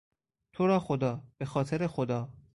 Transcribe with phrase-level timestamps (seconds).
[0.53, 2.29] تو را خدا!، به خاطر خدا!